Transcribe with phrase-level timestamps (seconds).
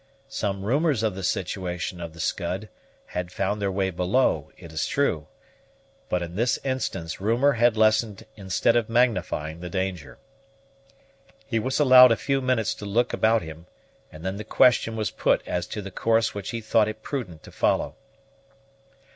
[0.29, 2.69] Some rumors of the situation of the Scud
[3.05, 5.27] had found their way below, it is true;
[6.09, 10.17] but in this instance rumor had lessened instead of magnifying the danger.
[11.45, 13.67] He was allowed a few minutes to look about him,
[14.11, 17.43] and then the question was put as to the course which he thought it prudent
[17.43, 17.93] to follow.